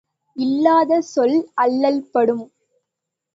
இல்லாத 0.35 1.01
சொல் 1.01 1.35
அல்லல்படும். 1.55 2.43